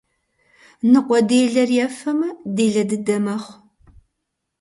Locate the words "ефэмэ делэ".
1.87-2.83